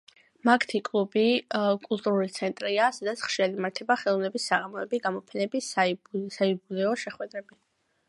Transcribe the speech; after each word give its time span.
მაგთი 0.47 0.79
კლუბი 0.87 1.25
კულტურული 1.83 2.31
ცენტრია, 2.39 2.89
სადაც 2.99 3.23
ხშირად 3.27 3.61
იმართება 3.61 4.01
ხელოვნების 4.07 4.51
საღამოები, 4.53 5.05
გამოფენები, 5.07 5.65
საიუბილეო 5.71 7.01
შეხვედრები. 7.07 7.65